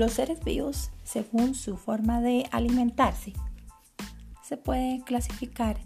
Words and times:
Los 0.00 0.14
seres 0.14 0.42
vivos, 0.42 0.90
según 1.04 1.54
su 1.54 1.76
forma 1.76 2.22
de 2.22 2.48
alimentarse, 2.52 3.34
se 4.42 4.56
pueden 4.56 5.02
clasificar 5.02 5.78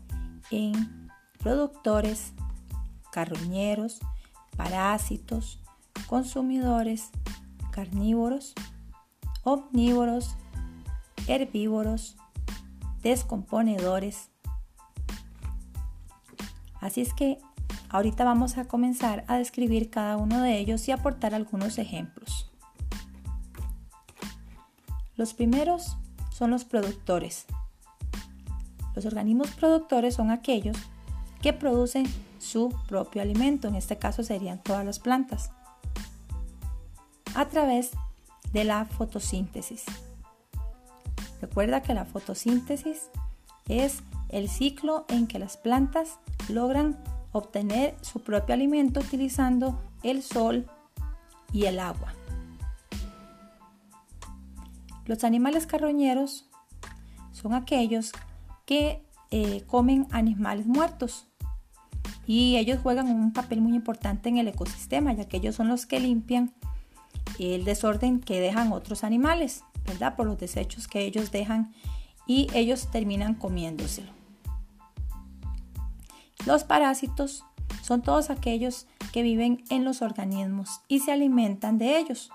en 0.52 1.10
productores, 1.40 2.32
carroñeros, 3.10 3.98
parásitos, 4.56 5.58
consumidores, 6.06 7.10
carnívoros, 7.72 8.54
omnívoros, 9.42 10.36
herbívoros, 11.26 12.16
descomponedores. 13.02 14.30
Así 16.80 17.00
es 17.00 17.12
que 17.14 17.38
ahorita 17.88 18.22
vamos 18.22 18.58
a 18.58 18.66
comenzar 18.66 19.24
a 19.26 19.38
describir 19.38 19.90
cada 19.90 20.16
uno 20.18 20.40
de 20.40 20.56
ellos 20.56 20.86
y 20.86 20.92
aportar 20.92 21.34
algunos 21.34 21.78
ejemplos. 21.78 22.53
Los 25.16 25.34
primeros 25.34 25.96
son 26.30 26.50
los 26.50 26.64
productores. 26.64 27.46
Los 28.94 29.06
organismos 29.06 29.50
productores 29.50 30.14
son 30.14 30.30
aquellos 30.30 30.76
que 31.40 31.52
producen 31.52 32.06
su 32.38 32.74
propio 32.88 33.22
alimento, 33.22 33.68
en 33.68 33.74
este 33.74 33.96
caso 33.96 34.22
serían 34.22 34.62
todas 34.62 34.84
las 34.84 34.98
plantas, 34.98 35.50
a 37.34 37.46
través 37.46 37.90
de 38.52 38.64
la 38.64 38.86
fotosíntesis. 38.86 39.84
Recuerda 41.40 41.82
que 41.82 41.94
la 41.94 42.04
fotosíntesis 42.04 43.10
es 43.68 44.02
el 44.28 44.48
ciclo 44.48 45.04
en 45.08 45.26
que 45.26 45.38
las 45.38 45.56
plantas 45.56 46.18
logran 46.48 46.98
obtener 47.32 47.96
su 48.00 48.22
propio 48.22 48.54
alimento 48.54 49.00
utilizando 49.00 49.80
el 50.02 50.22
sol 50.22 50.66
y 51.52 51.66
el 51.66 51.78
agua. 51.78 52.14
Los 55.06 55.24
animales 55.24 55.66
carroñeros 55.66 56.48
son 57.32 57.54
aquellos 57.54 58.12
que 58.66 59.04
eh, 59.30 59.62
comen 59.66 60.06
animales 60.10 60.66
muertos 60.66 61.26
y 62.26 62.56
ellos 62.56 62.78
juegan 62.82 63.08
un 63.08 63.32
papel 63.32 63.60
muy 63.60 63.74
importante 63.74 64.28
en 64.28 64.38
el 64.38 64.48
ecosistema 64.48 65.12
ya 65.12 65.26
que 65.26 65.36
ellos 65.36 65.54
son 65.54 65.68
los 65.68 65.86
que 65.86 66.00
limpian 66.00 66.54
el 67.38 67.64
desorden 67.64 68.20
que 68.20 68.40
dejan 68.40 68.72
otros 68.72 69.04
animales. 69.04 69.64
¿verdad? 69.86 70.16
Por 70.16 70.26
los 70.26 70.38
desechos 70.38 70.88
que 70.88 71.04
ellos 71.04 71.30
dejan 71.30 71.72
y 72.26 72.48
ellos 72.54 72.90
terminan 72.90 73.34
comiéndoselo. 73.34 74.10
Los 76.46 76.64
parásitos 76.64 77.44
son 77.82 78.02
todos 78.02 78.30
aquellos 78.30 78.86
que 79.12 79.22
viven 79.22 79.64
en 79.70 79.84
los 79.84 80.02
organismos 80.02 80.80
y 80.88 81.00
se 81.00 81.12
alimentan 81.12 81.78
de 81.78 81.98
ellos. 81.98 82.30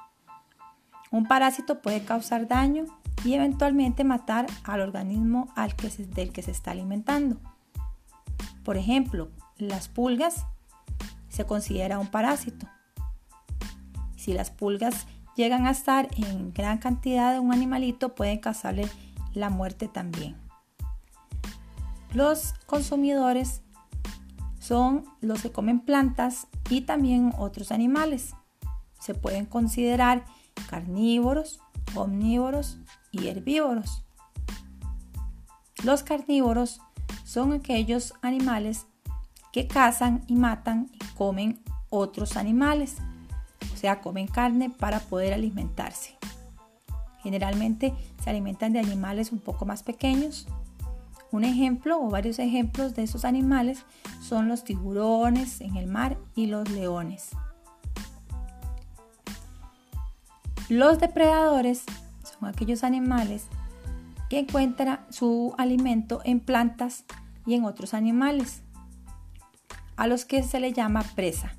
Un 1.11 1.25
parásito 1.27 1.81
puede 1.81 2.03
causar 2.03 2.47
daño 2.47 2.85
y 3.23 3.33
eventualmente 3.33 4.03
matar 4.03 4.47
al 4.63 4.81
organismo 4.81 5.49
al 5.55 5.75
que 5.75 5.89
del 5.89 6.31
que 6.31 6.41
se 6.41 6.51
está 6.51 6.71
alimentando. 6.71 7.37
Por 8.63 8.77
ejemplo, 8.77 9.29
las 9.57 9.87
pulgas 9.87 10.45
se 11.27 11.45
considera 11.45 11.99
un 11.99 12.07
parásito. 12.07 12.67
Si 14.15 14.33
las 14.33 14.51
pulgas 14.51 15.07
llegan 15.35 15.65
a 15.65 15.71
estar 15.71 16.07
en 16.17 16.53
gran 16.53 16.77
cantidad 16.77 17.33
de 17.33 17.39
un 17.39 17.53
animalito, 17.53 18.13
pueden 18.15 18.39
causarle 18.39 18.87
la 19.33 19.49
muerte 19.49 19.87
también. 19.87 20.35
Los 22.13 22.53
consumidores 22.65 23.61
son 24.59 25.05
los 25.21 25.41
que 25.41 25.51
comen 25.51 25.79
plantas 25.79 26.47
y 26.69 26.81
también 26.81 27.33
otros 27.37 27.71
animales. 27.71 28.35
Se 28.99 29.13
pueden 29.13 29.45
considerar 29.45 30.25
carnívoros, 30.67 31.59
omnívoros 31.95 32.77
y 33.11 33.27
herbívoros. 33.27 34.03
Los 35.83 36.03
carnívoros 36.03 36.81
son 37.23 37.53
aquellos 37.53 38.13
animales 38.21 38.85
que 39.51 39.67
cazan 39.67 40.23
y 40.27 40.35
matan 40.35 40.89
y 40.93 40.99
comen 41.15 41.61
otros 41.89 42.37
animales 42.37 42.97
sea, 43.79 44.01
comen 44.01 44.27
carne 44.27 44.69
para 44.69 44.99
poder 44.99 45.33
alimentarse. 45.33 46.17
Generalmente 47.23 47.93
se 48.23 48.29
alimentan 48.29 48.73
de 48.73 48.79
animales 48.79 49.31
un 49.31 49.39
poco 49.39 49.65
más 49.65 49.83
pequeños. 49.83 50.47
Un 51.31 51.43
ejemplo 51.43 52.01
o 52.01 52.09
varios 52.09 52.39
ejemplos 52.39 52.95
de 52.95 53.03
esos 53.03 53.23
animales 53.25 53.85
son 54.21 54.47
los 54.47 54.63
tiburones 54.63 55.61
en 55.61 55.77
el 55.77 55.87
mar 55.87 56.17
y 56.35 56.47
los 56.47 56.69
leones. 56.69 57.29
Los 60.69 60.99
depredadores 60.99 61.83
son 62.21 62.47
aquellos 62.47 62.83
animales 62.83 63.47
que 64.29 64.37
encuentran 64.37 64.99
su 65.09 65.55
alimento 65.57 66.21
en 66.23 66.39
plantas 66.39 67.05
y 67.47 67.55
en 67.55 67.65
otros 67.65 67.95
animales, 67.95 68.61
a 69.95 70.05
los 70.05 70.25
que 70.25 70.43
se 70.43 70.59
le 70.59 70.71
llama 70.71 71.01
presa. 71.15 71.55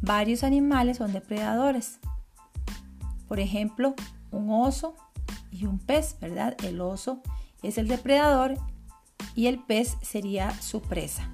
Varios 0.00 0.42
animales 0.42 0.96
son 0.96 1.12
depredadores. 1.12 2.00
Por 3.28 3.38
ejemplo, 3.38 3.94
un 4.32 4.50
oso 4.50 4.96
y 5.52 5.66
un 5.66 5.78
pez, 5.78 6.16
¿verdad? 6.20 6.56
El 6.64 6.80
oso 6.80 7.22
es 7.62 7.78
el 7.78 7.86
depredador 7.86 8.56
y 9.36 9.46
el 9.46 9.60
pez 9.60 9.96
sería 10.02 10.50
su 10.60 10.82
presa. 10.82 11.30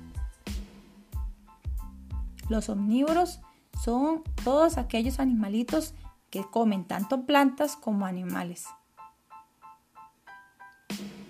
Los 2.50 2.68
omnívoros 2.68 3.40
son 3.82 4.22
todos 4.44 4.76
aquellos 4.78 5.20
animalitos 5.20 5.94
que 6.30 6.44
comen 6.44 6.84
tanto 6.84 7.24
plantas 7.24 7.76
como 7.76 8.06
animales. 8.06 8.66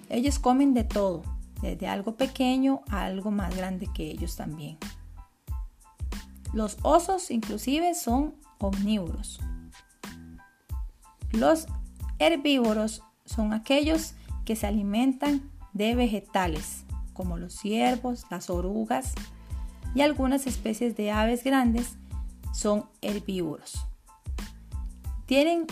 Ellos 0.08 0.38
comen 0.38 0.74
de 0.74 0.84
todo, 0.84 1.22
desde 1.62 1.86
algo 1.86 2.16
pequeño 2.16 2.82
a 2.88 3.04
algo 3.04 3.30
más 3.30 3.56
grande 3.56 3.88
que 3.94 4.10
ellos 4.10 4.36
también. 4.36 4.76
Los 6.52 6.78
osos 6.82 7.30
inclusive 7.30 7.94
son 7.94 8.34
omnívoros. 8.58 9.40
Los 11.30 11.68
herbívoros 12.18 13.04
son 13.24 13.52
aquellos 13.52 14.14
que 14.44 14.56
se 14.56 14.66
alimentan 14.66 15.48
de 15.72 15.94
vegetales, 15.94 16.84
como 17.12 17.38
los 17.38 17.54
ciervos, 17.54 18.26
las 18.30 18.50
orugas 18.50 19.14
y 19.94 20.00
algunas 20.00 20.48
especies 20.48 20.96
de 20.96 21.12
aves 21.12 21.44
grandes 21.44 21.99
son 22.52 22.86
herbívoros. 23.00 23.86
Tienen 25.26 25.66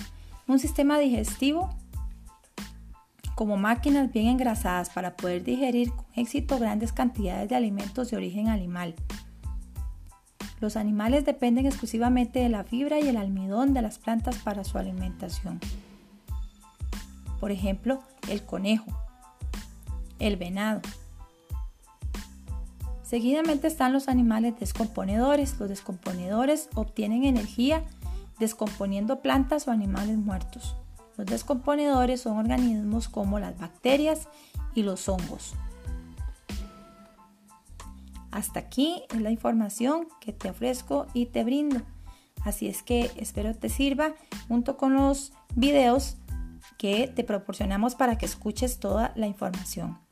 un 0.47 0.59
sistema 0.59 0.99
digestivo 0.99 1.71
como 3.35 3.57
máquinas 3.57 4.13
bien 4.13 4.29
engrasadas 4.29 4.91
para 4.91 5.17
poder 5.17 5.45
digerir 5.45 5.91
con 5.91 6.07
éxito 6.17 6.59
grandes 6.59 6.93
cantidades 6.93 7.49
de 7.49 7.57
alimentos 7.57 8.11
de 8.11 8.17
origen 8.17 8.49
animal 8.49 8.95
los 10.61 10.77
animales 10.77 11.25
dependen 11.25 11.67
exclusivamente 11.67 12.41
de 12.41 12.49
la 12.49 12.65
fibra 12.65 12.99
y 12.99 13.09
el 13.09 13.17
almidón 13.17 13.75
de 13.75 13.83
las 13.83 13.99
plantas 13.99 14.37
para 14.39 14.65
su 14.65 14.77
alimentación. 14.79 15.61
Por 17.39 17.53
ejemplo, 17.53 18.03
el 18.29 18.43
conejo, 18.43 18.87
el 20.19 20.37
venado. 20.37 20.81
Seguidamente 23.09 23.69
están 23.69 23.95
los 23.95 24.07
animales 24.07 24.61
descomponedores. 24.61 25.59
Los 25.59 25.71
descomponedores 25.71 26.69
obtienen 26.75 27.25
energía 27.25 27.83
descomponiendo 28.39 29.23
plantas 29.23 29.67
o 29.67 29.71
animales 29.71 30.19
muertos. 30.19 30.77
Los 31.17 31.27
descomponedores 31.27 32.21
son 32.21 32.37
organismos 32.37 33.09
como 33.09 33.41
las 33.41 33.59
bacterias 33.59 34.29
y 34.75 34.83
los 34.83 35.09
hongos. 35.09 35.55
Hasta 38.31 38.61
aquí 38.61 39.03
es 39.09 39.23
la 39.23 39.31
información 39.31 40.09
que 40.21 40.35
te 40.35 40.51
ofrezco 40.51 41.07
y 41.15 41.27
te 41.27 41.45
brindo. 41.45 41.81
Así 42.45 42.69
es 42.69 42.83
que 42.83 43.11
espero 43.17 43.55
te 43.55 43.71
sirva 43.71 44.17
junto 44.49 44.77
con 44.77 44.93
los 44.93 45.33
videos 45.55 46.19
que 46.77 47.09
te 47.09 47.25
proporcionamos 47.25 47.95
para 47.95 48.19
que 48.19 48.27
escuches 48.27 48.79
toda 48.79 49.13
la 49.17 49.27
información. 49.27 50.08